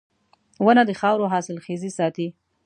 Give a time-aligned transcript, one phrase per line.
[0.65, 2.27] •ونه د خاورو حاصلخېزي ساتي.